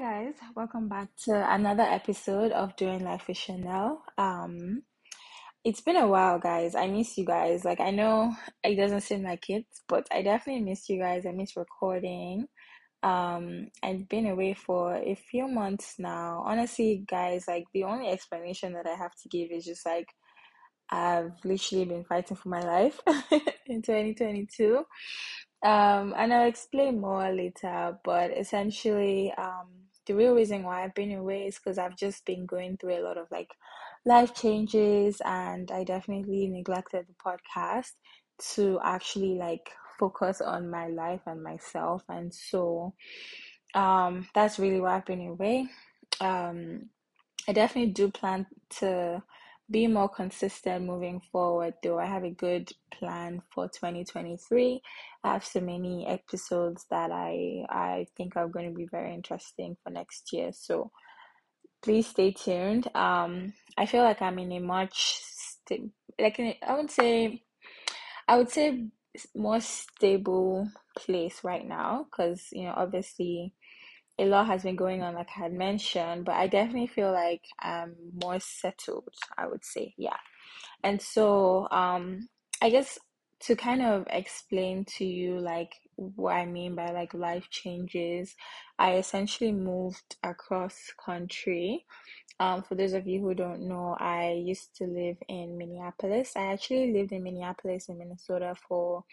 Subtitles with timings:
[0.00, 4.02] guys, welcome back to another episode of Doing Life with Chanel.
[4.16, 4.82] Um,
[5.62, 6.74] it's been a while, guys.
[6.74, 7.66] I miss you guys.
[7.66, 8.34] Like, I know
[8.64, 11.26] it doesn't seem like it, but I definitely miss you guys.
[11.26, 12.46] I miss recording.
[13.02, 16.44] Um, I've been away for a few months now.
[16.46, 20.08] Honestly, guys, like, the only explanation that I have to give is just like
[20.90, 23.00] I've literally been fighting for my life
[23.66, 24.78] in 2022.
[25.62, 31.12] Um, and I'll explain more later, but essentially, um, the real reason why I've been
[31.12, 33.50] away is because I've just been going through a lot of like
[34.04, 37.92] life changes, and I definitely neglected the podcast
[38.54, 42.02] to actually like focus on my life and myself.
[42.08, 42.92] And so,
[43.76, 45.68] um, that's really why I've been away.
[46.20, 46.90] Um,
[47.46, 48.46] I definitely do plan
[48.80, 49.22] to
[49.70, 51.98] be more consistent moving forward, though.
[51.98, 54.80] I have a good plan for 2023.
[55.24, 59.76] I have so many episodes that I I think are going to be very interesting
[59.82, 60.50] for next year.
[60.52, 60.90] So
[61.82, 62.88] please stay tuned.
[62.94, 67.42] Um, I feel like I'm in a much sta- like I would say
[68.28, 68.88] I would say
[69.34, 73.54] more stable place right now because you know obviously
[74.20, 77.42] a lot has been going on, like I had mentioned, but I definitely feel like
[77.58, 79.94] I'm more settled, I would say.
[79.96, 80.18] Yeah.
[80.84, 82.28] And so, um,
[82.60, 82.98] I guess
[83.40, 88.34] to kind of explain to you like what I mean by like life changes,
[88.78, 91.86] I essentially moved across country.
[92.38, 96.32] Um, for those of you who don't know, I used to live in Minneapolis.
[96.36, 99.04] I actually lived in Minneapolis in Minnesota for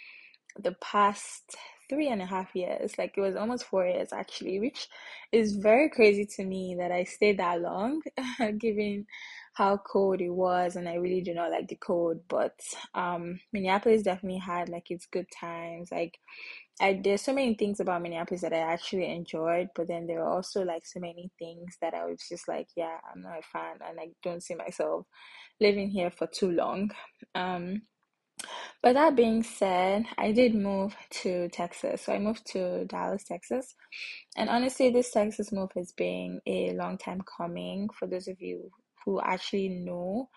[0.60, 1.56] the past
[1.90, 2.98] three and a half years.
[2.98, 4.88] Like it was almost four years actually, which
[5.32, 8.02] is very crazy to me that I stayed that long,
[8.58, 9.06] given
[9.54, 10.76] how cold it was.
[10.76, 12.60] And I really do not like the cold, but
[12.94, 15.90] um, Minneapolis definitely had like its good times.
[15.92, 16.20] Like
[16.80, 20.30] I there's so many things about Minneapolis that I actually enjoyed, but then there were
[20.30, 23.78] also like so many things that I was just like, yeah, I'm not a fan,
[23.88, 25.06] and I don't see myself
[25.60, 26.92] living here for too long.
[27.34, 27.82] Um,
[28.84, 32.04] but that being said, I did move to Texas.
[32.04, 33.76] So I moved to Dallas, Texas.
[34.36, 38.70] And honestly, this Texas move has been a long time coming for those of you
[39.04, 40.30] who actually know.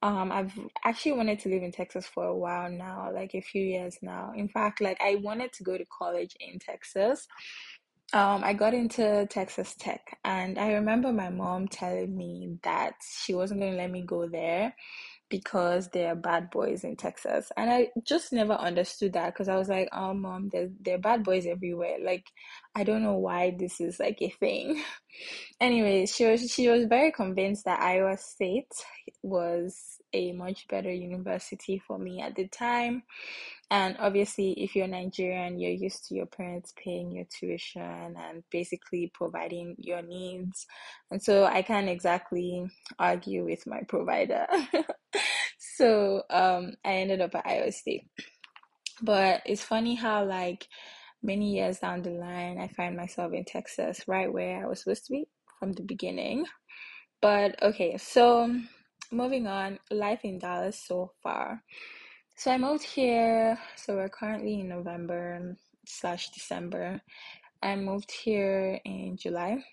[0.00, 0.52] Um, I've
[0.84, 4.32] actually wanted to live in Texas for a while now, like a few years now.
[4.36, 7.26] In fact, like I wanted to go to college in Texas.
[8.12, 13.34] Um, I got into Texas Tech, and I remember my mom telling me that she
[13.34, 14.72] wasn't going to let me go there
[15.30, 17.50] because there are bad boys in Texas.
[17.56, 21.00] And I just never understood that because I was like, oh, mom, there, there are
[21.00, 21.96] bad boys everywhere.
[22.02, 22.26] Like,
[22.74, 24.82] I don't know why this is like a thing.
[25.60, 28.72] Anyways, she was she was very convinced that Iowa State
[29.22, 33.02] was a much better university for me at the time.
[33.70, 37.82] And obviously, if you're Nigerian, you're used to your parents paying your tuition
[38.16, 40.66] and basically providing your needs.
[41.10, 42.66] And so I can't exactly
[42.98, 44.46] argue with my provider.
[45.58, 48.08] so um, I ended up at Iowa State.
[49.02, 50.66] But it's funny how, like,
[51.22, 55.06] many years down the line, I find myself in Texas, right where I was supposed
[55.06, 56.46] to be from the beginning.
[57.20, 58.54] But okay, so
[59.10, 61.62] moving on, life in Dallas so far.
[62.36, 65.56] So I moved here, so we're currently in November
[65.86, 67.00] slash December.
[67.62, 69.64] I moved here in July.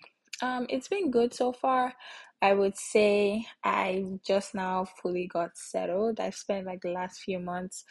[0.42, 1.94] Um, it's been good so far.
[2.42, 6.20] I would say I just now fully got settled.
[6.20, 7.84] I've spent like the last few months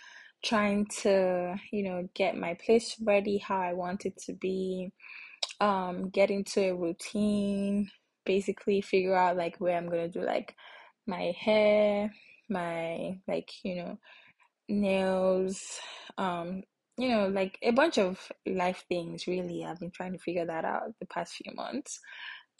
[0.45, 4.91] trying to, you know, get my place ready how I want it to be,
[5.59, 7.89] um, get into a routine,
[8.25, 10.55] basically figure out like where I'm gonna do like
[11.07, 12.13] my hair,
[12.49, 13.99] my like, you know,
[14.69, 15.61] nails,
[16.17, 16.63] um,
[16.97, 19.65] you know, like a bunch of life things really.
[19.65, 21.99] I've been trying to figure that out the past few months.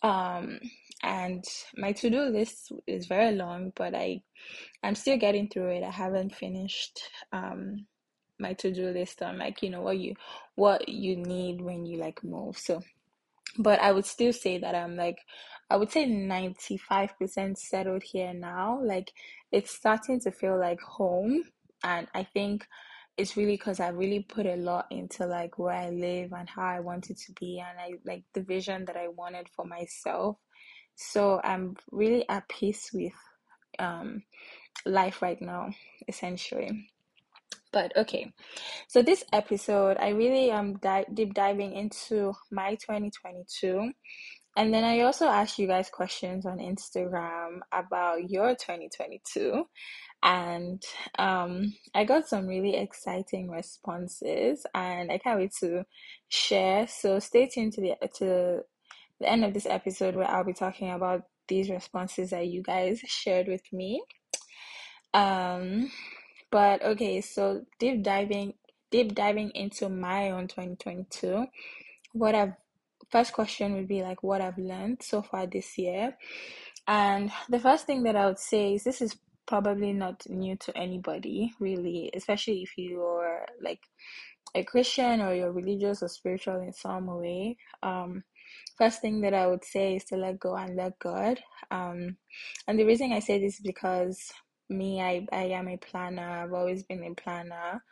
[0.03, 0.59] Um,
[1.03, 1.43] and
[1.77, 4.21] my to-do list is very long, but I
[4.83, 5.83] I'm still getting through it.
[5.83, 6.99] I haven't finished
[7.31, 7.85] um
[8.39, 10.15] my to-do list on like, you know, what you
[10.55, 12.57] what you need when you like move.
[12.57, 12.81] So,
[13.57, 15.17] but I would still say that I'm like
[15.69, 18.79] I would say 95% settled here now.
[18.83, 19.11] Like
[19.51, 21.43] it's starting to feel like home.
[21.83, 22.67] And I think
[23.17, 26.65] it's really because I really put a lot into like where I live and how
[26.65, 30.37] I wanted to be and I like the vision that I wanted for myself.
[30.95, 33.13] So I'm really at peace with
[33.79, 34.23] um
[34.85, 35.69] life right now,
[36.07, 36.89] essentially.
[37.71, 38.31] But okay,
[38.87, 43.91] so this episode, I really am di- deep diving into my 2022.
[44.57, 49.65] And then I also asked you guys questions on Instagram about your 2022.
[50.25, 50.83] And
[51.19, 55.85] um, I got some really exciting responses, and I can't wait to
[56.29, 56.87] share.
[56.87, 58.61] So stay tuned to the to
[59.19, 63.01] the end of this episode where I'll be talking about these responses that you guys
[63.05, 64.01] shared with me.
[65.13, 65.91] Um,
[66.51, 68.55] but okay, so deep diving
[68.89, 71.45] deep diving into my own 2022,
[72.13, 72.53] what I've
[73.11, 76.17] first question would be like what I've learned so far this year.
[76.87, 79.15] And the first thing that I would say is this is
[79.47, 83.81] probably not new to anybody, really, especially if you're like
[84.55, 87.57] a Christian or you're religious or spiritual in some way.
[87.83, 88.23] Um,
[88.77, 91.39] first thing that I would say is to let go and let God.
[91.71, 92.17] Um,
[92.67, 94.31] and the reason I say this is because
[94.69, 96.43] me, I, I am a planner.
[96.43, 97.83] I've always been a planner.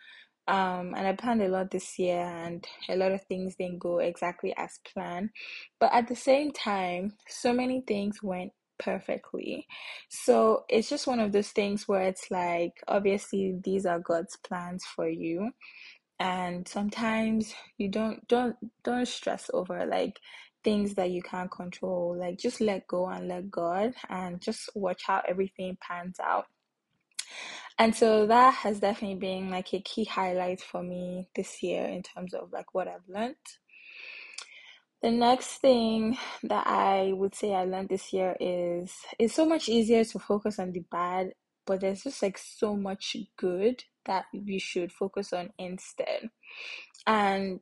[0.47, 3.99] Um, and I planned a lot this year, and a lot of things didn't go
[3.99, 5.29] exactly as planned.
[5.79, 9.67] But at the same time, so many things went perfectly.
[10.09, 14.83] So it's just one of those things where it's like, obviously, these are God's plans
[14.85, 15.51] for you.
[16.19, 20.19] And sometimes you don't don't don't stress over like
[20.63, 22.15] things that you can't control.
[22.17, 26.45] Like just let go and let God and just watch how everything pans out.
[27.79, 32.03] And so that has definitely been like a key highlight for me this year in
[32.03, 33.35] terms of like what I've learned.
[35.03, 39.67] The next thing that I would say I learned this year is it's so much
[39.67, 41.33] easier to focus on the bad,
[41.65, 46.29] but there's just like so much good that we should focus on instead.
[47.05, 47.59] And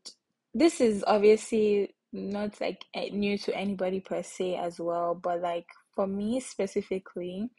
[0.53, 5.65] this is obviously not like eh, new to anybody per se as well, but like
[5.95, 7.49] for me specifically,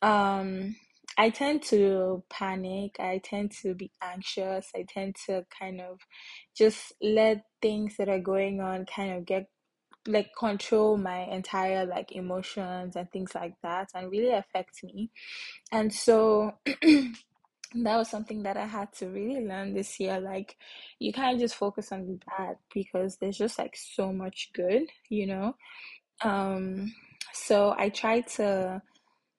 [0.00, 0.76] um
[1.18, 2.96] I tend to panic.
[3.00, 4.70] I tend to be anxious.
[4.74, 5.98] I tend to kind of
[6.56, 9.48] just let things that are going on kind of get
[10.06, 15.10] like control my entire like emotions and things like that and really affect me.
[15.72, 20.20] And so that was something that I had to really learn this year.
[20.20, 20.56] Like,
[21.00, 25.26] you can't just focus on the bad because there's just like so much good, you
[25.26, 25.56] know?
[26.22, 26.94] Um,
[27.32, 28.82] so I try to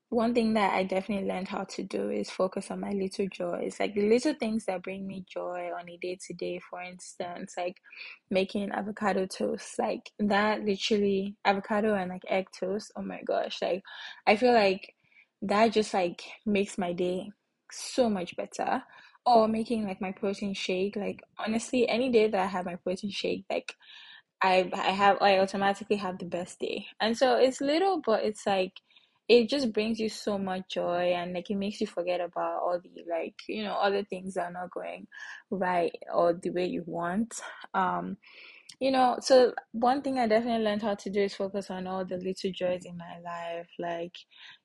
[0.09, 3.77] one thing that I definitely learned how to do is focus on my little joys,
[3.79, 6.59] like the little things that bring me joy on a day to day.
[6.69, 7.75] For instance, like
[8.29, 12.91] making avocado toast, like that literally avocado and like egg toast.
[12.95, 13.83] Oh my gosh, like
[14.25, 14.93] I feel like
[15.43, 17.31] that just like makes my day
[17.71, 18.83] so much better.
[19.25, 23.11] Or making like my protein shake, like honestly, any day that I have my protein
[23.11, 23.75] shake, like
[24.41, 26.87] I I have I automatically have the best day.
[26.99, 28.73] And so it's little, but it's like
[29.29, 32.79] it just brings you so much joy and like it makes you forget about all
[32.81, 35.07] the like, you know, other things that are not going
[35.51, 37.39] right or the way you want.
[37.75, 38.17] Um,
[38.79, 42.05] you know, so one thing I definitely learned how to do is focus on all
[42.05, 44.15] the little joys in my life, like,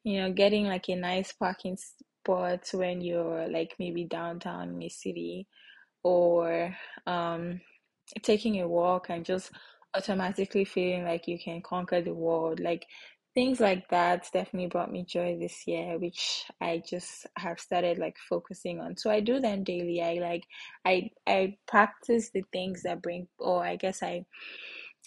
[0.03, 4.89] you know, getting like a nice parking spot when you're like maybe downtown in a
[4.89, 5.47] city
[6.03, 6.75] or
[7.07, 7.61] um
[8.23, 9.51] taking a walk and just
[9.95, 12.61] automatically feeling like you can conquer the world.
[12.61, 12.87] Like
[13.35, 18.17] things like that definitely brought me joy this year, which I just have started like
[18.29, 18.97] focusing on.
[18.97, 20.03] So I do them daily.
[20.03, 20.45] I like
[20.85, 24.25] I I practice the things that bring or I guess I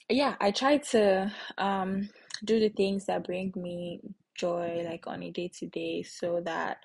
[0.09, 2.09] yeah, I try to um
[2.43, 4.01] do the things that bring me
[4.35, 6.77] joy like on a day to day so that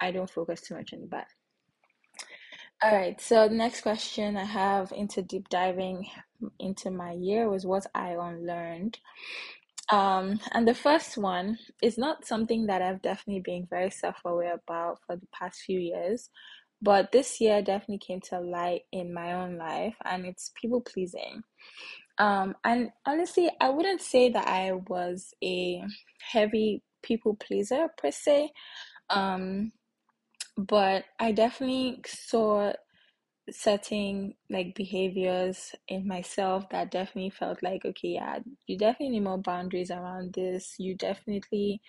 [0.00, 1.26] I don't focus too much on the bad.
[2.80, 6.08] All right, so the next question I have into deep diving
[6.60, 8.98] into my year was what I unlearned.
[9.90, 14.98] Um, and the first one is not something that I've definitely been very self-aware about
[15.06, 16.28] for the past few years,
[16.82, 21.42] but this year definitely came to light in my own life, and it's people pleasing.
[22.18, 25.82] Um, and honestly, I wouldn't say that I was a
[26.20, 28.50] heavy people pleaser per se.
[29.08, 29.72] Um,
[30.56, 32.72] but I definitely saw
[33.50, 39.38] certain like behaviors in myself that definitely felt like okay yeah you definitely need more
[39.38, 40.74] boundaries around this.
[40.78, 41.80] You definitely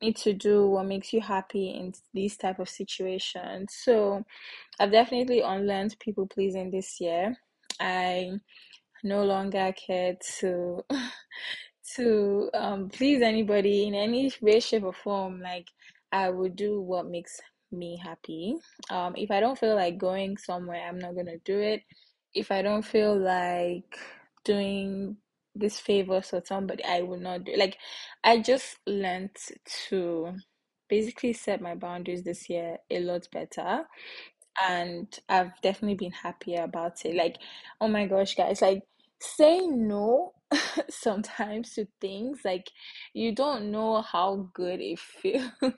[0.00, 3.74] need to do what makes you happy in these type of situations.
[3.84, 4.24] So
[4.80, 7.36] i've definitely unlearned people pleasing this year.
[7.80, 8.32] I
[9.04, 10.82] no longer care to
[11.96, 15.40] to um please anybody in any way shape or form.
[15.40, 15.68] Like
[16.12, 18.56] i would do what makes me happy
[18.90, 21.82] um if i don't feel like going somewhere i'm not gonna do it
[22.34, 23.98] if i don't feel like
[24.44, 25.16] doing
[25.54, 27.58] this favor for somebody i will not do it.
[27.58, 27.76] like
[28.24, 29.30] i just learned
[29.88, 30.32] to
[30.88, 33.84] basically set my boundaries this year a lot better
[34.60, 37.14] and I've definitely been happier about it.
[37.14, 37.36] Like,
[37.80, 38.82] oh my gosh, guys, like
[39.20, 40.34] saying no
[40.90, 42.70] sometimes to things, like
[43.12, 45.50] you don't know how good it feels.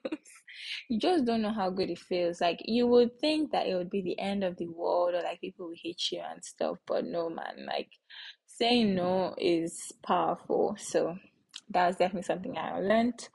[0.88, 2.40] You just don't know how good it feels.
[2.40, 5.40] Like you would think that it would be the end of the world or like
[5.40, 7.88] people will hate you and stuff, but no man, like
[8.46, 10.76] saying no is powerful.
[10.78, 11.16] So
[11.70, 13.28] that's definitely something I learned.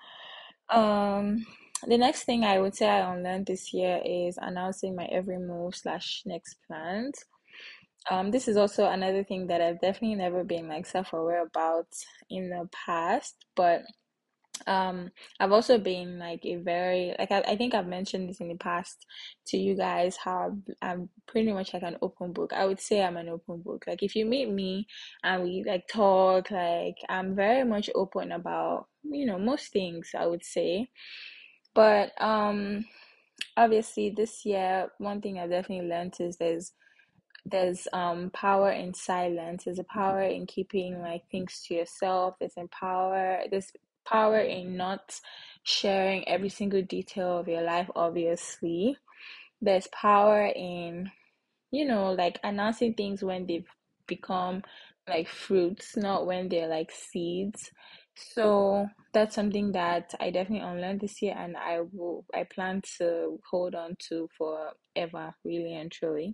[0.70, 1.46] Um,
[1.88, 5.76] the next thing I would say I learned this year is announcing my every move
[5.76, 7.24] slash next plans.
[8.10, 11.88] Um, this is also another thing that I've definitely never been like self-aware about
[12.30, 13.84] in the past, but
[14.68, 18.48] um, I've also been like a very like I, I think I've mentioned this in
[18.48, 19.06] the past
[19.48, 22.54] to you guys how I'm pretty much like an open book.
[22.54, 23.86] I would say I'm an open book.
[23.88, 24.88] Like if you meet me
[25.24, 30.26] and we like talk, like I'm very much open about, you know, most things I
[30.26, 30.90] would say.
[31.74, 32.86] But um
[33.58, 36.72] obviously this year one thing I definitely learned is there's
[37.46, 39.66] there's um power in silence.
[39.66, 42.36] There's a power in keeping like things to yourself.
[42.40, 43.72] There's in power there's
[44.06, 45.20] power in not
[45.64, 48.98] sharing every single detail of your life obviously.
[49.62, 51.12] There's power in
[51.72, 53.68] you know like announcing things when they've
[54.08, 54.64] become
[55.08, 57.70] like fruits not when they're like seeds.
[58.16, 63.40] So that's something that I definitely unlearned this year and I will I plan to
[63.50, 66.34] hold on to forever really and truly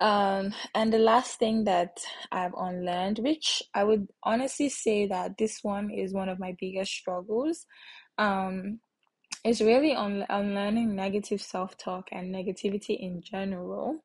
[0.00, 1.98] um, and the last thing that
[2.32, 6.92] I've unlearned, which I would honestly say that this one is one of my biggest
[6.92, 7.66] struggles,
[8.18, 8.80] um,
[9.44, 14.04] is really on unlearning negative self-talk and negativity in general.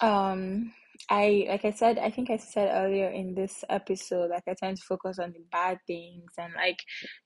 [0.00, 0.72] Um,
[1.08, 4.76] I like I said, I think I said earlier in this episode, like I tend
[4.76, 6.80] to focus on the bad things and like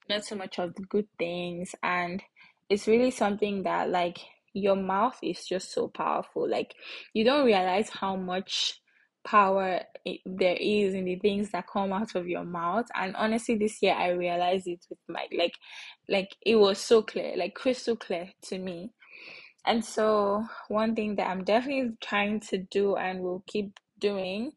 [0.08, 1.74] not so much of the good things.
[1.82, 2.22] And
[2.68, 4.18] it's really something that like
[4.54, 6.48] your mouth is just so powerful.
[6.48, 6.74] Like
[7.12, 8.80] you don't realize how much
[9.26, 12.86] power it, there is in the things that come out of your mouth.
[12.94, 15.54] And honestly, this year I realized it with my like
[16.08, 18.92] like it was so clear, like crystal clear to me
[19.66, 24.52] and so, one thing that I'm definitely trying to do and will keep doing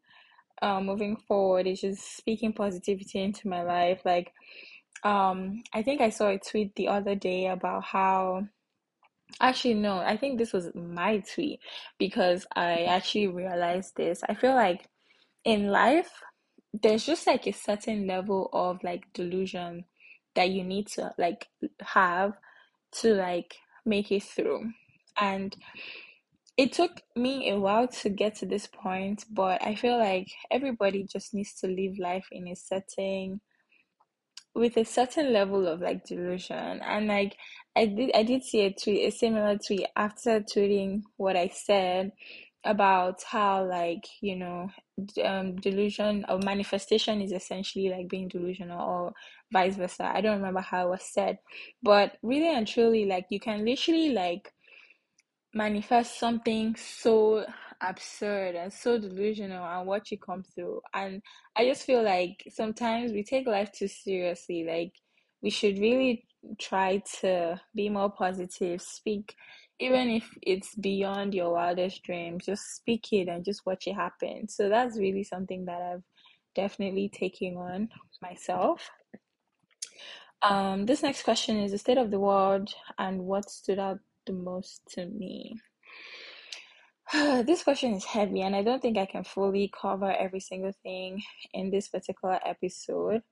[0.60, 4.02] uh, moving forward is just speaking positivity into my life.
[4.04, 4.32] Like,
[5.04, 8.48] um, I think I saw a tweet the other day about how,
[9.40, 11.60] actually, no, I think this was my tweet
[11.98, 14.22] because I actually realized this.
[14.28, 14.88] I feel like
[15.44, 16.10] in life,
[16.72, 19.84] there's just like a certain level of like delusion
[20.34, 21.48] that you need to like
[21.80, 22.32] have
[22.92, 24.70] to like make it through.
[25.20, 25.56] And
[26.56, 31.06] it took me a while to get to this point, but I feel like everybody
[31.10, 33.40] just needs to live life in a setting
[34.54, 36.80] with a certain level of like delusion.
[36.82, 37.36] And like
[37.78, 42.10] I did I did see a tweet, a similar tweet after tweeting what I said
[42.64, 44.68] about how like, you know,
[45.24, 49.12] um delusion or manifestation is essentially like being delusional or
[49.52, 50.10] vice versa.
[50.12, 51.38] I don't remember how it was said.
[51.80, 54.52] But really and truly like you can literally like
[55.54, 57.46] manifest something so
[57.80, 60.80] absurd and so delusional and watch it come through.
[60.94, 61.22] And
[61.56, 64.64] I just feel like sometimes we take life too seriously.
[64.64, 64.94] Like
[65.42, 66.26] we should really
[66.58, 69.34] try to be more positive, speak,
[69.80, 74.48] even if it's beyond your wildest dreams, just speak it and just watch it happen.
[74.48, 76.02] So that's really something that I've
[76.54, 77.88] definitely taken on
[78.20, 78.90] myself.
[80.42, 84.32] Um, this next question is the state of the world and what stood out the
[84.32, 85.56] most to me.
[87.46, 91.22] This question is heavy, and I don't think I can fully cover every single thing
[91.54, 93.22] in this particular episode.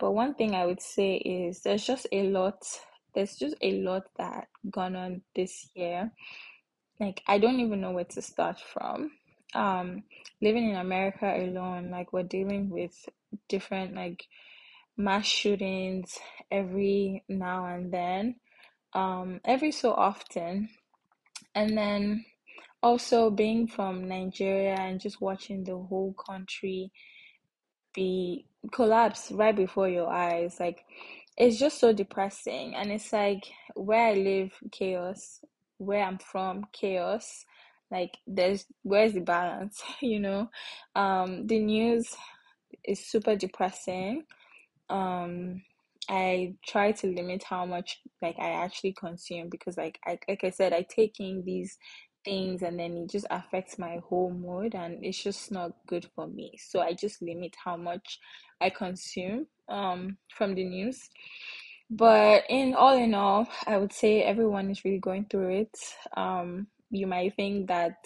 [0.00, 2.64] But one thing I would say is there's just a lot,
[3.14, 6.10] there's just a lot that gone on this year.
[6.98, 9.10] Like I don't even know where to start from.
[9.54, 10.04] Um,
[10.40, 12.92] living in America alone, like we're dealing with
[13.48, 14.24] different like
[14.96, 16.18] mass shootings
[16.50, 18.36] every now and then,
[18.94, 20.70] um, every so often.
[21.54, 22.24] And then
[22.82, 26.90] also being from Nigeria and just watching the whole country
[27.92, 30.84] be collapse right before your eyes, like
[31.36, 32.74] it's just so depressing.
[32.74, 35.40] And it's like where I live, chaos,
[35.78, 37.44] where I'm from, chaos.
[37.90, 40.50] Like there's where's the balance, you know?
[40.94, 42.14] Um, the news
[42.84, 44.24] is super depressing
[44.90, 45.62] um
[46.08, 50.50] I try to limit how much like I actually consume because like I like I
[50.50, 51.78] said I take in these
[52.24, 56.26] things and then it just affects my whole mood and it's just not good for
[56.26, 56.52] me.
[56.58, 58.18] So I just limit how much
[58.60, 61.08] I consume um from the news.
[61.90, 65.78] But in all in all, I would say everyone is really going through it.
[66.16, 67.96] Um you might think that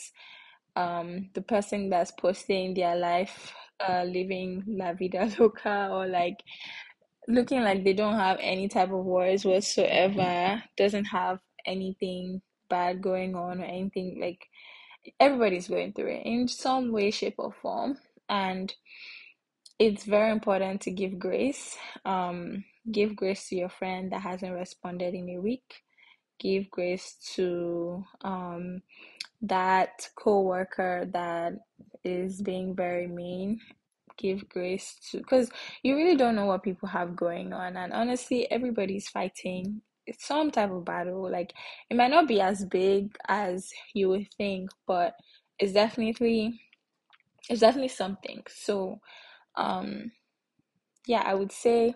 [0.77, 6.37] um the person that's posting their life uh living la vida loca or like
[7.29, 13.35] looking like they don't have any type of worries whatsoever, doesn't have anything bad going
[13.35, 14.49] on or anything like
[15.21, 17.99] everybody's going through it in some way, shape, or form.
[18.29, 18.75] and
[19.79, 21.77] it's very important to give grace.
[22.05, 25.83] Um, give grace to your friend that hasn't responded in a week.
[26.39, 28.83] Give grace to um,
[29.43, 31.55] that co-worker that
[32.05, 33.61] is being very mean
[34.17, 35.51] give grace to because
[35.83, 39.81] you really don't know what people have going on and honestly everybody's fighting
[40.19, 41.53] some type of battle like
[41.91, 45.15] it might not be as big as you would think but
[45.59, 46.61] it's definitely
[47.49, 48.43] it's definitely something.
[48.49, 49.01] So
[49.57, 50.11] um
[51.07, 51.95] yeah i would say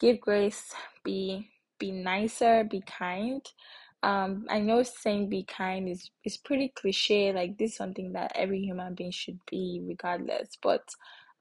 [0.00, 0.72] give grace
[1.04, 1.48] be
[1.78, 3.42] be nicer be kind.
[4.02, 8.32] Um i know saying be kind is is pretty cliche like this is something that
[8.34, 10.84] every human being should be regardless but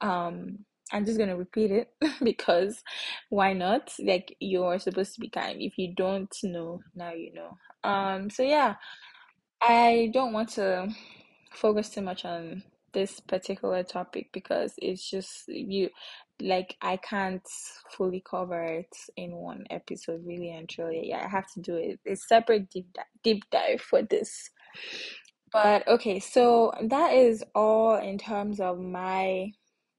[0.01, 0.59] um
[0.91, 1.89] i'm just gonna repeat it
[2.23, 2.83] because
[3.29, 7.57] why not like you're supposed to be kind if you don't know now you know
[7.83, 8.75] um so yeah
[9.61, 10.87] i don't want to
[11.53, 12.61] focus too much on
[12.93, 15.89] this particular topic because it's just you
[16.41, 17.47] like I can't
[17.91, 21.09] fully cover it in one episode really and truly.
[21.09, 22.87] Yeah, I have to do it a separate deep
[23.23, 24.49] deep dive for this.
[25.51, 29.51] But okay, so that is all in terms of my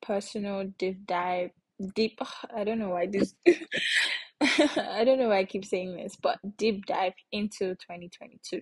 [0.06, 1.50] personal deep dive
[1.94, 2.18] deep
[2.56, 3.34] I don't know why this
[4.40, 8.60] I don't know why I keep saying this, but deep dive into 2022.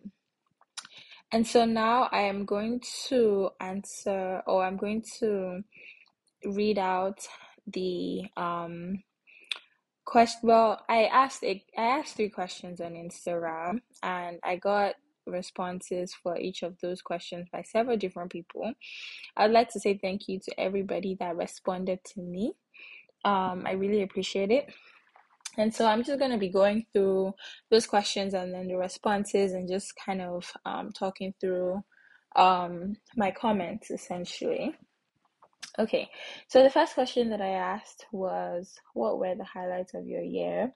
[1.32, 5.62] And so now I am going to answer or I'm going to
[6.44, 7.26] read out
[7.66, 9.02] the um
[10.04, 14.94] question well I asked I asked three questions on Instagram and I got
[15.26, 18.72] responses for each of those questions by several different people.
[19.36, 22.54] I'd like to say thank you to everybody that responded to me.
[23.24, 24.72] Um I really appreciate it.
[25.56, 27.34] And so I'm just going to be going through
[27.70, 31.82] those questions and then the responses and just kind of um, talking through
[32.36, 34.74] um, my comments essentially.
[35.78, 36.08] Okay,
[36.48, 40.72] so the first question that I asked was What were the highlights of your year?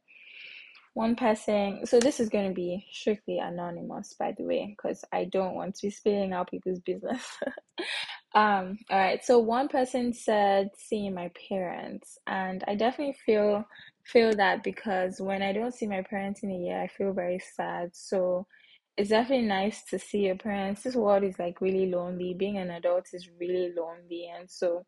[0.99, 5.27] One person, so this is going to be strictly anonymous, by the way, because I
[5.27, 7.23] don't want to be spilling out people's business.
[8.35, 13.65] um, all right, so one person said seeing my parents, and I definitely feel
[14.07, 17.39] feel that because when I don't see my parents in a year, I feel very
[17.39, 17.91] sad.
[17.93, 18.49] So
[18.97, 20.83] it's definitely nice to see your parents.
[20.83, 22.35] This world is like really lonely.
[22.35, 24.85] Being an adult is really lonely, and so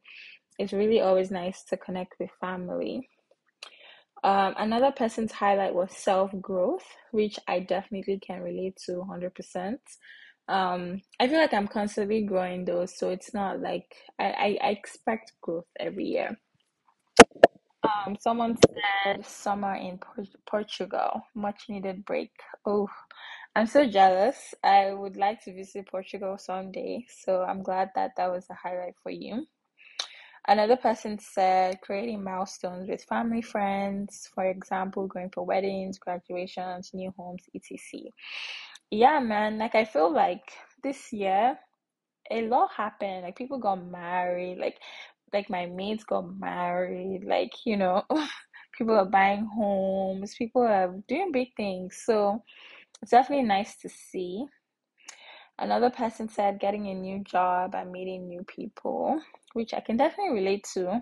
[0.59, 3.09] it's really always nice to connect with family.
[4.23, 9.79] Um, another person's highlight was self growth, which I definitely can relate to 100%.
[10.49, 13.87] Um, I feel like I'm constantly growing though, so it's not like
[14.19, 16.37] I, I, I expect growth every year.
[17.83, 18.57] Um, someone
[19.05, 22.33] said summer in Por- Portugal, much needed break.
[22.67, 22.89] Oh,
[23.57, 24.55] I'm so jealous.
[24.63, 28.95] I would like to visit Portugal someday, so I'm glad that that was a highlight
[29.03, 29.47] for you.
[30.48, 37.12] Another person said creating milestones with family, friends, for example, going for weddings, graduations, new
[37.16, 38.11] homes, etc.
[38.90, 41.59] Yeah, man, like I feel like this year
[42.31, 43.22] a lot happened.
[43.22, 44.79] Like people got married, like
[45.33, 48.05] like my mates got married, like you know,
[48.76, 52.03] people are buying homes, people are doing big things.
[52.05, 52.42] So
[53.03, 54.46] it's definitely nice to see.
[55.59, 59.20] Another person said getting a new job and meeting new people,
[59.53, 61.01] which I can definitely relate to.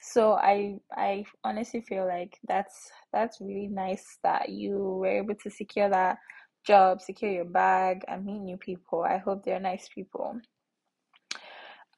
[0.00, 5.50] So I I honestly feel like that's that's really nice that you were able to
[5.50, 6.18] secure that
[6.64, 9.02] job, secure your bag, and meet new people.
[9.02, 10.40] I hope they're nice people.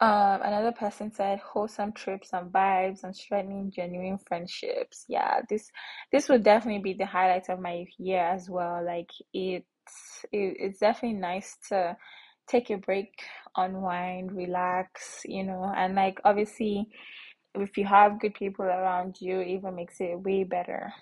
[0.00, 5.04] Um, another person said wholesome trips and vibes and strengthening genuine friendships.
[5.08, 5.70] Yeah, this
[6.10, 8.84] this would definitely be the highlight of my year as well.
[8.84, 11.96] Like it's it, it's definitely nice to
[12.52, 13.12] take a break,
[13.56, 16.88] unwind, relax, you know, and like obviously
[17.54, 20.92] if you have good people around you, it even makes it way better.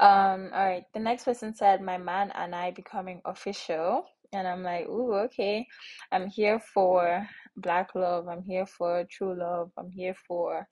[0.00, 4.04] Um, all right, the next person said my man and I becoming official.
[4.32, 5.66] And I'm like, ooh, okay.
[6.10, 8.28] I'm here for black love.
[8.28, 9.70] I'm here for true love.
[9.78, 10.66] I'm here for,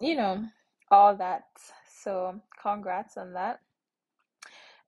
[0.00, 0.44] you know,
[0.90, 1.42] all that.
[2.02, 3.60] So congrats on that.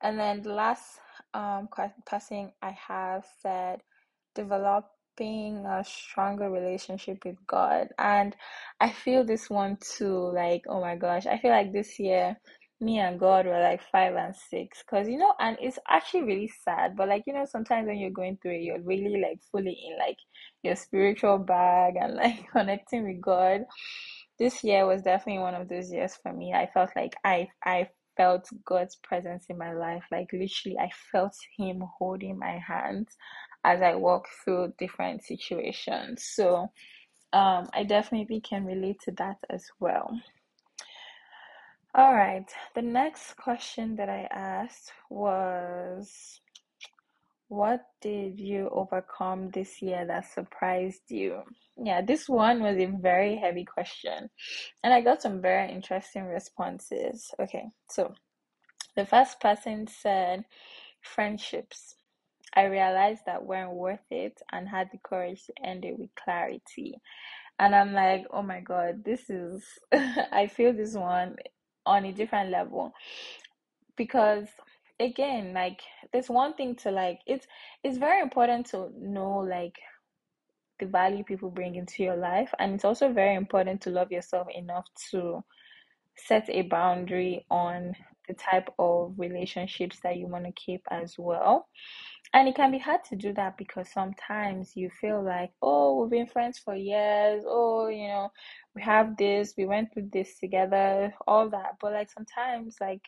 [0.02, 1.00] And then the last
[1.32, 1.68] um
[2.06, 3.82] person I have said
[4.34, 7.88] developing a stronger relationship with God.
[7.98, 8.34] And
[8.80, 12.36] I feel this one too, like, oh my gosh, I feel like this year
[12.80, 14.82] me and God were like five and six.
[14.88, 18.10] Cause you know, and it's actually really sad, but like, you know, sometimes when you're
[18.10, 20.16] going through it, you're really like fully in like
[20.62, 23.62] your spiritual bag and like connecting with God.
[24.38, 26.54] This year was definitely one of those years for me.
[26.54, 30.04] I felt like I I felt God's presence in my life.
[30.10, 33.08] Like literally I felt him holding my hands
[33.64, 36.24] as I walk through different situations.
[36.24, 36.70] So
[37.32, 40.10] Um, I definitely can relate to that as well.
[41.94, 46.40] All right, the next question that I asked was,
[47.46, 51.44] what did you overcome this year that surprised you?
[51.76, 54.28] Yeah, this one was a very heavy question,
[54.82, 57.30] and I got some very interesting responses.
[57.38, 58.12] Okay, so
[58.96, 60.44] the first person said,
[61.00, 61.94] friendships.
[62.54, 67.00] I realized that weren't worth it and had the courage to end it with clarity.
[67.58, 71.36] And I'm like, oh my God, this is, I feel this one
[71.86, 72.92] on a different level
[73.96, 74.46] because
[74.98, 75.80] again, like
[76.12, 77.46] there's one thing to like it's
[77.82, 79.78] it's very important to know like
[80.78, 84.48] the value people bring into your life and it's also very important to love yourself
[84.54, 85.42] enough to
[86.16, 87.94] set a boundary on
[88.30, 91.68] the type of relationships that you want to keep as well.
[92.32, 96.10] And it can be hard to do that because sometimes you feel like, oh, we've
[96.10, 97.42] been friends for years.
[97.46, 98.30] Oh, you know,
[98.76, 101.76] we have this, we went through this together, all that.
[101.80, 103.02] But like sometimes, like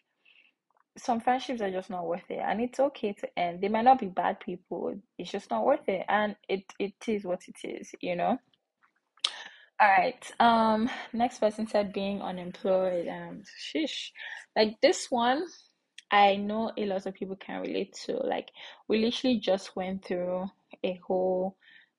[0.99, 3.61] some friendships are just not worth it, and it's okay to end.
[3.63, 7.25] They might not be bad people, it's just not worth it, and it it is
[7.25, 8.39] what it is, you know.
[9.83, 10.31] All right.
[10.39, 13.09] Um, next person said being unemployed.
[13.09, 14.11] Um, sheesh.
[14.55, 15.45] Like this one,
[16.13, 18.13] I know a lot of people can relate to.
[18.19, 18.51] Like
[18.87, 20.49] we literally just went through
[20.85, 21.57] a whole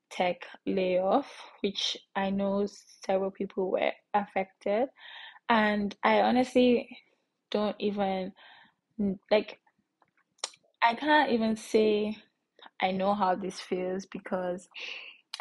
[0.09, 1.27] tech layoff,
[1.59, 2.65] which I know
[3.05, 4.87] several people were affected.
[5.49, 6.97] And I honestly
[7.51, 8.31] don't even
[9.29, 9.59] like
[10.81, 12.15] I can't even say
[12.81, 14.69] I know how this feels because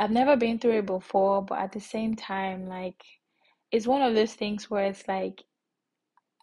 [0.03, 3.01] I've never been through it before, but at the same time, like
[3.71, 5.45] it's one of those things where it's like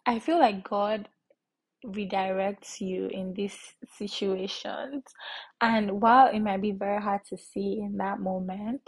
[0.06, 1.10] I feel like God
[1.84, 3.58] redirects you in these
[3.98, 5.04] situations.
[5.60, 8.80] And while it might be very hard to see in that moment,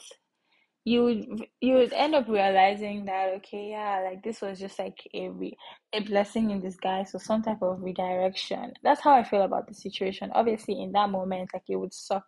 [0.87, 4.97] you would you would end up realizing that okay, yeah, like this was just like
[5.13, 5.55] a re
[5.93, 8.73] a blessing in disguise or some type of redirection.
[8.83, 10.31] That's how I feel about the situation.
[10.35, 12.25] Obviously, in that moment, like it would suck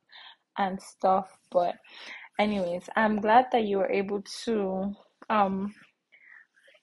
[0.59, 1.77] and stuff, but
[2.39, 4.95] anyways, I'm glad that you were able to
[5.31, 5.75] um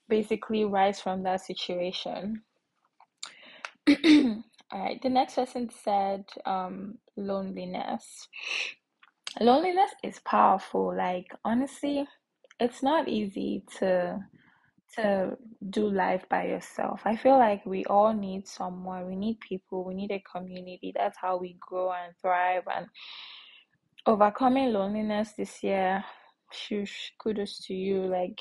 [0.08, 2.42] basically rise from that situation.
[3.88, 8.28] All right, the next person said um loneliness.
[9.40, 10.94] Loneliness is powerful.
[10.96, 12.06] Like honestly,
[12.60, 14.18] it's not easy to
[14.94, 15.36] to
[15.70, 17.00] do life by yourself.
[17.04, 19.06] I feel like we all need someone.
[19.06, 19.84] We need people.
[19.84, 20.92] We need a community.
[20.94, 22.64] That's how we grow and thrive.
[22.74, 22.86] And
[24.06, 26.04] overcoming loneliness this year,
[26.52, 28.02] shush, kudos to you.
[28.02, 28.40] Like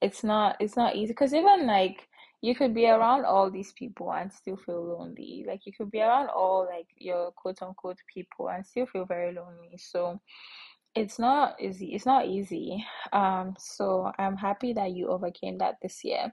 [0.00, 2.08] it's not it's not easy because even like
[2.42, 5.44] you could be around all these people and still feel lonely.
[5.46, 9.32] Like you could be around all like your quote unquote people and still feel very
[9.32, 9.78] lonely.
[9.78, 10.20] So
[10.94, 11.94] it's not easy.
[11.94, 12.84] It's not easy.
[13.12, 16.32] Um, so I'm happy that you overcame that this year.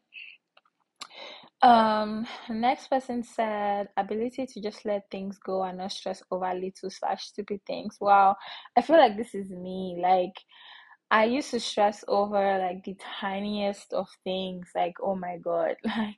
[1.61, 6.89] Um, next person said ability to just let things go and not stress over little
[6.89, 7.97] slash stupid things.
[8.01, 8.35] Wow,
[8.75, 9.99] I feel like this is me.
[10.01, 10.33] Like
[11.11, 16.17] I used to stress over like the tiniest of things, like oh my God, like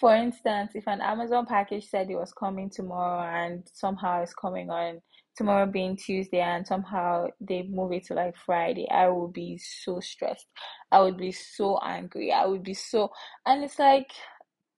[0.00, 4.68] for instance, if an Amazon package said it was coming tomorrow and somehow it's coming
[4.70, 5.00] on
[5.36, 10.00] tomorrow being Tuesday and somehow they move it to like Friday, I would be so
[10.00, 10.46] stressed.
[10.92, 12.32] I would be so angry.
[12.32, 13.10] I would be so,
[13.46, 14.10] and it's like,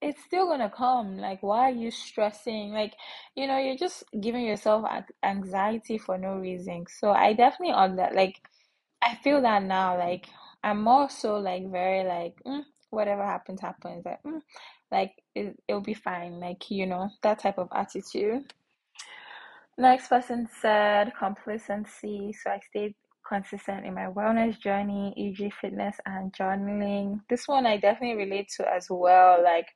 [0.00, 1.18] it's still gonna come.
[1.18, 2.72] Like, why are you stressing?
[2.72, 2.94] Like,
[3.34, 4.84] you know, you're just giving yourself
[5.22, 6.86] anxiety for no reason.
[6.88, 8.40] So I definitely on that, like,
[9.02, 9.98] I feel that now.
[9.98, 10.26] Like,
[10.62, 14.04] I'm more so like very like, mm, whatever happens, happens.
[14.04, 14.40] Like, mm,
[14.90, 16.40] like it, it'll be fine.
[16.40, 18.52] Like, you know, that type of attitude.
[19.76, 22.32] Next person said complacency.
[22.32, 22.94] So I stayed
[23.28, 27.20] consistent in my wellness journey, e.g., fitness and journaling.
[27.28, 29.42] This one I definitely relate to as well.
[29.42, 29.66] Like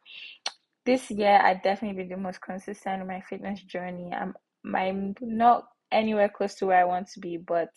[0.86, 4.10] this year, I definitely been the most consistent in my fitness journey.
[4.12, 4.34] I'm
[4.74, 7.68] I'm not anywhere close to where I want to be, but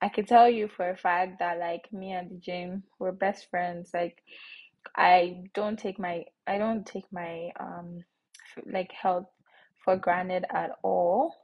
[0.00, 3.48] I can tell you for a fact that like me and the gym, we're best
[3.50, 3.90] friends.
[3.92, 4.22] Like
[4.96, 8.00] I don't take my I don't take my um
[8.66, 9.26] like health
[9.84, 11.34] for granted at all.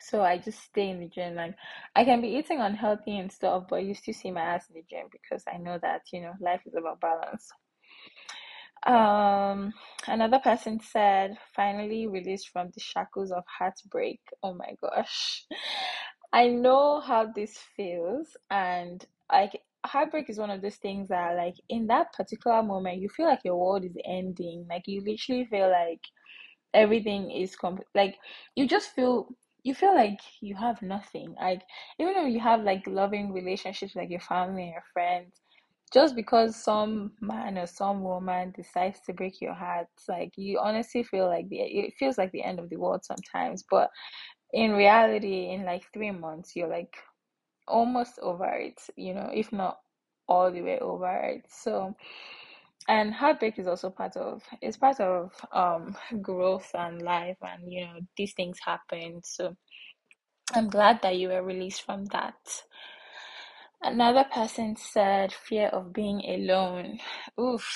[0.00, 1.34] So I just stay in the gym.
[1.34, 1.54] Like
[1.94, 4.84] I can be eating unhealthy and stuff, but you still see my ass in the
[4.88, 7.50] gym because I know that, you know, life is about balance.
[8.86, 9.72] Um,
[10.06, 14.20] another person said, finally released from the shackles of heartbreak.
[14.42, 15.44] Oh my gosh.
[16.32, 21.54] I know how this feels, and like heartbreak is one of those things that, like,
[21.68, 24.66] in that particular moment, you feel like your world is ending.
[24.68, 26.00] Like, you literally feel like
[26.74, 27.86] everything is complete.
[27.94, 28.16] Like,
[28.54, 29.28] you just feel
[29.64, 31.34] you feel like you have nothing.
[31.40, 31.62] Like
[31.98, 35.40] even though you have like loving relationships like your family and your friends,
[35.92, 41.02] just because some man or some woman decides to break your heart, like you honestly
[41.02, 43.64] feel like the it feels like the end of the world sometimes.
[43.70, 43.90] But
[44.52, 46.94] in reality, in like three months, you're like
[47.66, 49.78] almost over it, you know, if not
[50.28, 51.44] all the way over it.
[51.48, 51.94] So
[52.88, 57.84] and heartbreak is also part of it's part of um growth and life and you
[57.84, 59.20] know these things happen.
[59.24, 59.56] So
[60.54, 62.62] i'm glad that you were released from that.
[63.82, 66.98] Another person said fear of being alone.
[67.40, 67.66] Oof.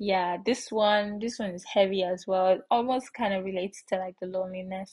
[0.00, 2.48] Yeah this one this one is heavy as well.
[2.48, 4.92] It almost kind of relates to like the loneliness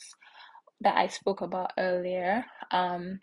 [0.82, 2.46] that I spoke about earlier.
[2.72, 3.20] Um,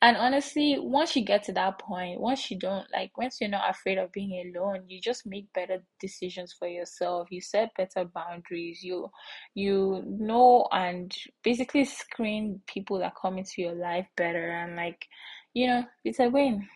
[0.00, 3.70] and honestly, once you get to that point, once you don't like, once you're not
[3.70, 7.28] afraid of being alone, you just make better decisions for yourself.
[7.30, 8.82] You set better boundaries.
[8.82, 9.10] You,
[9.54, 14.50] you know, and basically screen people that come into your life better.
[14.50, 15.06] And like,
[15.52, 16.66] you know, it's a win.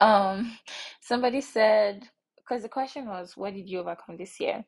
[0.00, 0.58] Um,
[1.00, 4.64] somebody said, because the question was, what did you overcome this year?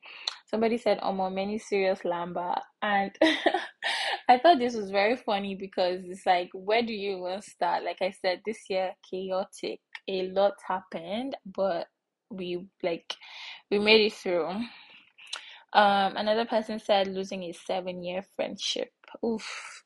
[0.49, 2.59] Somebody said, Omo, many serious lamba.
[2.81, 3.11] And
[4.29, 7.83] I thought this was very funny because it's like, where do you even start?
[7.83, 9.79] Like I said, this year, chaotic.
[10.09, 11.87] A lot happened, but
[12.29, 13.15] we like
[13.69, 14.47] we made it through.
[15.73, 18.91] Um, another person said losing a seven year friendship.
[19.25, 19.83] Oof,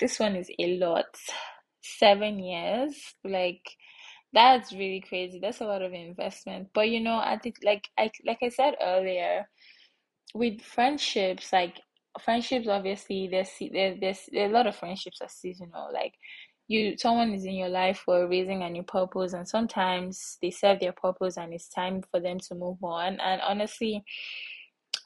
[0.00, 1.16] this one is a lot.
[1.82, 3.62] Seven years, like
[4.32, 5.38] that's really crazy.
[5.40, 6.68] That's a lot of investment.
[6.74, 9.48] But you know, I think like I like I said earlier,
[10.34, 11.80] with friendships, like
[12.18, 15.90] friendships, obviously there's there, there's there a lot of friendships are seasonal.
[15.92, 16.14] Like
[16.68, 20.50] you, someone is in your life for a reason and your purpose, and sometimes they
[20.50, 23.18] serve their purpose and it's time for them to move on.
[23.20, 24.04] And honestly,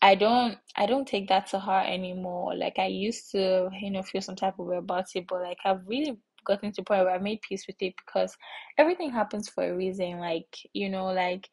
[0.03, 2.55] I don't I don't take that to heart anymore.
[2.55, 5.59] Like I used to, you know, feel some type of way about it, but like
[5.65, 8.37] I've really gotten to point where I made peace with it because
[8.77, 10.19] everything happens for a reason.
[10.19, 11.49] Like, you know, like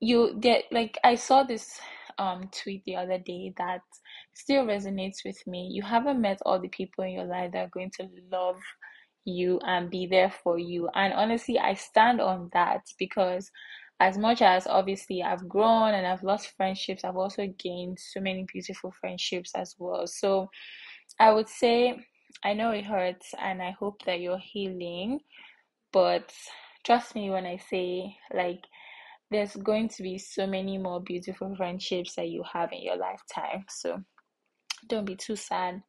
[0.00, 1.80] you get like I saw this
[2.18, 3.82] um tweet the other day that
[4.34, 5.68] still resonates with me.
[5.72, 8.56] You haven't met all the people in your life that are going to love
[9.24, 10.88] you and be there for you.
[10.94, 13.50] And honestly, I stand on that because
[14.00, 18.46] as much as obviously I've grown and I've lost friendships, I've also gained so many
[18.50, 20.06] beautiful friendships as well.
[20.06, 20.48] So
[21.18, 22.00] I would say
[22.42, 25.20] I know it hurts and I hope that you're healing,
[25.92, 26.32] but
[26.84, 28.64] trust me when I say like
[29.30, 33.64] there's going to be so many more beautiful friendships that you have in your lifetime.
[33.68, 34.02] So
[34.88, 35.82] don't be too sad.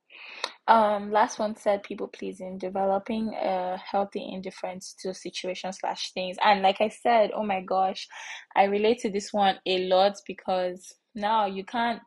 [0.68, 6.38] Um, last one said people pleasing, developing a healthy indifference to situations slash things.
[6.44, 8.08] And like I said, oh my gosh,
[8.56, 12.02] I relate to this one a lot because now you can't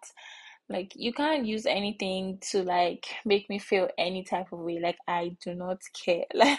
[0.68, 4.78] like you can't use anything to like make me feel any type of way.
[4.80, 6.24] Like I do not care.
[6.34, 6.58] Like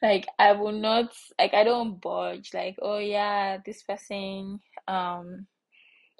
[0.00, 2.50] like I will not like I don't budge.
[2.54, 5.46] Like, oh yeah, this person um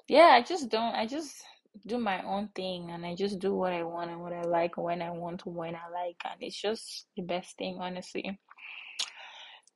[0.07, 1.43] yeah, I just don't I just
[1.85, 4.77] do my own thing and I just do what I want and what I like
[4.77, 8.39] when I want when I like and it's just the best thing honestly.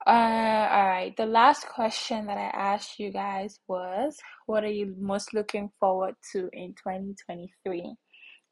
[0.05, 1.13] Uh, all right.
[1.15, 6.15] The last question that I asked you guys was, what are you most looking forward
[6.33, 7.95] to in 2023?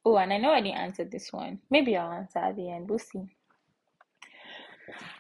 [0.06, 1.60] Oh, and I know I didn't answer this one.
[1.70, 2.90] Maybe I'll answer at the end.
[2.90, 3.26] We'll see.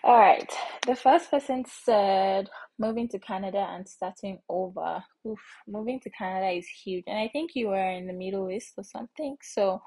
[0.04, 0.52] All right.
[0.88, 5.04] The first person said moving to Canada and starting over.
[5.28, 7.04] Oof, moving to Canada is huge.
[7.08, 9.38] And I think you were in the Middle East or something.
[9.42, 9.82] So,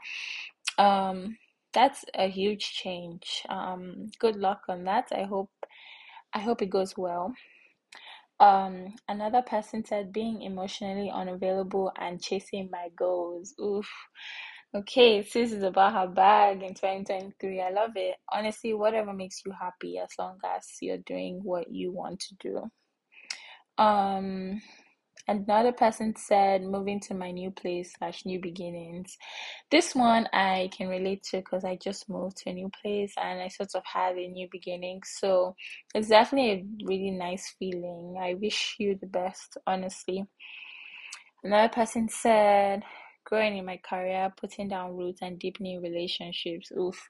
[0.78, 1.36] um,
[1.72, 3.42] that's a huge change.
[3.48, 5.08] Um, good luck on that.
[5.12, 5.50] I hope
[6.32, 7.34] I hope it goes well.
[8.40, 13.54] Um, another person said being emotionally unavailable and chasing my goals.
[13.60, 13.88] Oof.
[14.76, 17.60] Okay, sis is about her bag in 2023.
[17.60, 18.16] I love it.
[18.32, 22.70] Honestly, whatever makes you happy as long as you're doing what you want to do.
[23.78, 24.60] Um,
[25.28, 29.16] another person said moving to my new place slash new beginnings.
[29.70, 33.40] This one I can relate to because I just moved to a new place and
[33.40, 35.02] I sort of had a new beginning.
[35.04, 35.54] So
[35.94, 38.16] it's definitely a really nice feeling.
[38.20, 40.24] I wish you the best, honestly.
[41.44, 42.82] Another person said
[43.24, 46.70] growing in my career, putting down roots and deepening relationships.
[46.78, 47.08] Oof.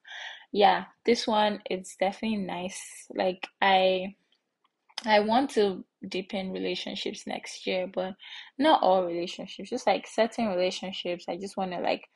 [0.52, 3.06] Yeah, this one it's definitely nice.
[3.14, 4.14] Like I
[5.06, 8.14] I want to deepen relationships next year, but
[8.58, 11.26] not all relationships, just like certain relationships.
[11.28, 12.08] I just want to like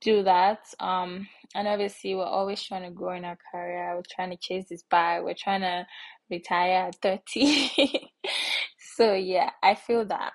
[0.00, 0.60] do that.
[0.80, 3.94] Um, and obviously, we're always trying to grow in our career.
[3.96, 5.24] We're trying to chase this bag.
[5.24, 5.86] We're trying to
[6.30, 8.10] retire at 30.
[8.96, 10.32] so, yeah, I feel that.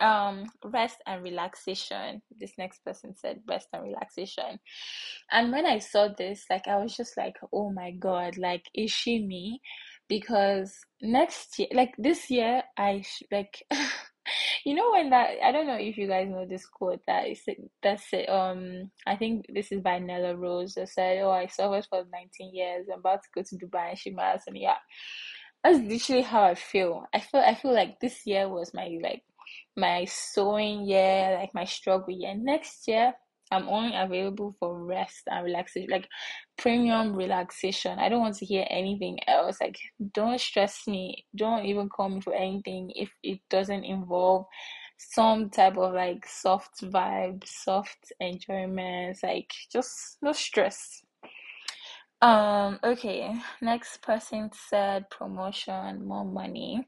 [0.00, 2.22] Um rest and relaxation.
[2.38, 4.58] This next person said rest and relaxation.
[5.30, 8.90] And when i saw this like i was just like oh my god like is
[8.90, 9.60] she me?
[10.08, 13.62] Because next year like this year i sh- like
[14.64, 17.40] you know when that i don't know if you guys know this quote that is
[17.82, 21.86] that's it um i think this is by nella rose that said oh i suffered
[21.88, 22.86] for 19 years.
[22.92, 24.76] I'm about to go to dubai and she miles and yeah.
[25.62, 27.04] That's literally how I feel.
[27.12, 29.22] I feel I feel like this year was my like
[29.76, 32.34] my sewing year, like my struggle year.
[32.36, 33.14] Next year,
[33.52, 36.08] I'm only available for rest and relaxation, like
[36.56, 37.98] premium relaxation.
[37.98, 39.60] I don't want to hear anything else.
[39.60, 39.78] Like,
[40.14, 41.26] don't stress me.
[41.34, 44.46] Don't even call me for anything if it doesn't involve
[44.98, 49.18] some type of like soft vibe, soft enjoyment.
[49.22, 51.02] Like, just no stress.
[52.22, 53.34] Um, okay.
[53.62, 56.86] Next person said promotion, more money.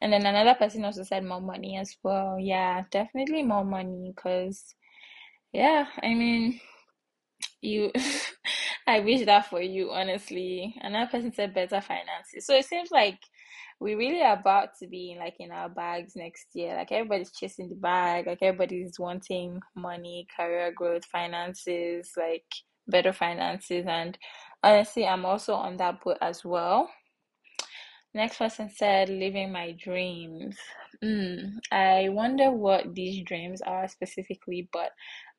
[0.00, 2.38] And then another person also said more money as well.
[2.38, 4.74] Yeah, definitely more money because
[5.52, 6.60] yeah, I mean,
[7.60, 7.92] you
[8.86, 10.74] I wish that for you, honestly.
[10.80, 12.46] Another person said better finances.
[12.46, 13.18] So it seems like
[13.80, 16.74] we really are about to be like in our bags next year.
[16.74, 22.44] Like everybody's chasing the bag, like everybody's wanting money, career growth, finances, like
[22.86, 23.84] better finances.
[23.86, 24.16] And
[24.62, 26.88] honestly, I'm also on that boat as well.
[28.14, 30.56] Next person said, living my dreams.
[31.04, 34.90] Mm, I wonder what these dreams are specifically, but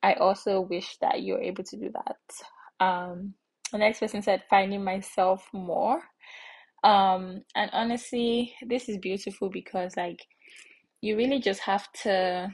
[0.02, 2.84] I also wish that you're able to do that.
[2.84, 3.34] Um,
[3.72, 6.00] the next person said, finding myself more.
[6.82, 10.24] Um, and honestly, this is beautiful because like
[11.00, 12.48] you really just have to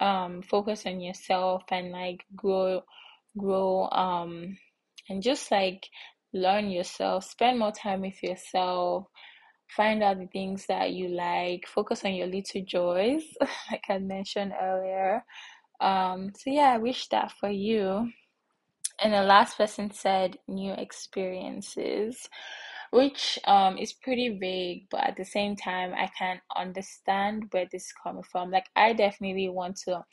[0.00, 2.82] um focus on yourself and like grow
[3.38, 4.56] grow um
[5.08, 5.86] and just like
[6.32, 9.06] learn yourself, spend more time with yourself,
[9.68, 13.22] find out the things that you like, focus on your little joys,
[13.70, 15.24] like I mentioned earlier.
[15.80, 18.10] Um, so yeah, I wish that for you.
[19.02, 22.28] And the last person said new experiences,
[22.90, 27.86] which um is pretty vague, but at the same time, I can understand where this
[27.86, 28.50] is coming from.
[28.50, 30.04] Like, I definitely want to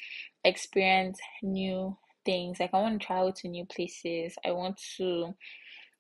[0.44, 2.60] experience new things.
[2.60, 4.36] Like, I want to travel to new places.
[4.46, 5.34] I want to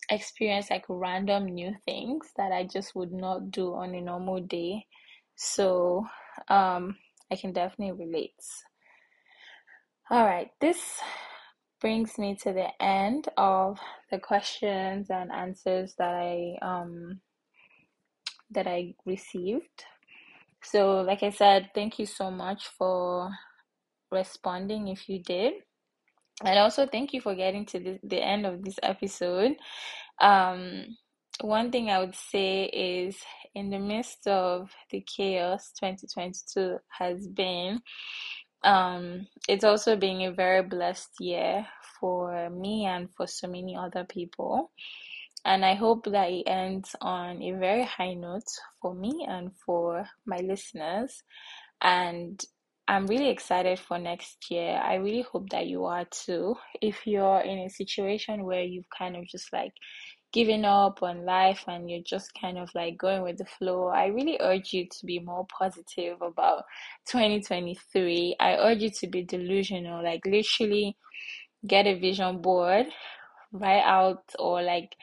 [0.09, 4.85] experience like random new things that I just would not do on a normal day.
[5.35, 6.05] So,
[6.49, 6.97] um,
[7.31, 8.35] I can definitely relate.
[10.09, 10.99] All right, this
[11.81, 13.79] brings me to the end of
[14.11, 17.19] the questions and answers that I um
[18.51, 19.85] that I received.
[20.63, 23.31] So, like I said, thank you so much for
[24.11, 25.53] responding if you did.
[26.41, 29.55] And also thank you for getting to the, the end of this episode.
[30.19, 30.97] Um,
[31.41, 33.17] one thing I would say is
[33.55, 37.81] in the midst of the chaos 2022 has been,
[38.63, 41.67] um, it's also been a very blessed year
[41.99, 44.71] for me and for so many other people.
[45.45, 48.47] And I hope that it ends on a very high note
[48.81, 51.21] for me and for my listeners.
[51.81, 52.41] And
[52.87, 54.81] I'm really excited for next year.
[54.83, 56.55] I really hope that you are too.
[56.81, 59.71] If you're in a situation where you've kind of just like
[60.33, 64.07] given up on life and you're just kind of like going with the flow, I
[64.07, 66.65] really urge you to be more positive about
[67.09, 68.35] 2023.
[68.39, 70.97] I urge you to be delusional, like literally
[71.65, 72.87] get a vision board,
[73.53, 74.95] write out or like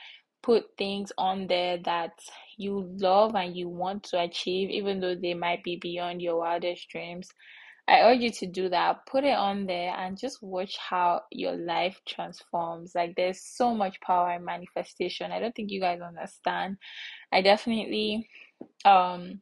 [0.43, 2.13] put things on there that
[2.59, 6.89] you love and you want to achieve, even though they might be beyond your wildest
[6.91, 7.31] dreams.
[7.91, 9.05] I urge you to do that.
[9.07, 12.93] Put it on there and just watch how your life transforms.
[12.95, 15.33] Like, there's so much power in manifestation.
[15.33, 16.77] I don't think you guys understand.
[17.33, 18.29] I definitely
[18.85, 19.41] um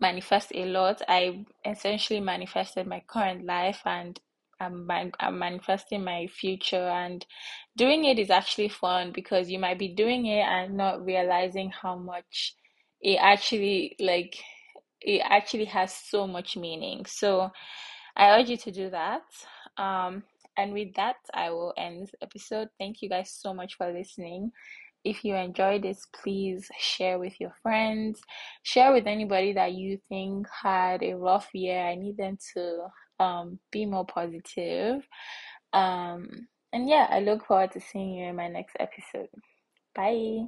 [0.00, 1.02] manifest a lot.
[1.08, 4.18] I essentially manifested my current life and
[4.60, 4.88] I'm,
[5.20, 7.24] I'm manifesting my future and
[7.76, 11.96] doing it is actually fun because you might be doing it and not realizing how
[11.96, 12.54] much
[13.00, 14.36] it actually like
[15.04, 17.04] it actually has so much meaning.
[17.06, 17.50] So
[18.16, 19.22] I urge you to do that.
[19.76, 20.22] Um,
[20.56, 22.68] and with that, I will end this episode.
[22.78, 24.50] Thank you guys so much for listening.
[25.04, 28.20] If you enjoyed this, please share with your friends,
[28.62, 31.78] share with anybody that you think had a rough year.
[31.78, 32.86] I need them to
[33.20, 35.06] um, be more positive.
[35.74, 39.28] Um, and yeah, I look forward to seeing you in my next episode.
[39.94, 40.46] Bye.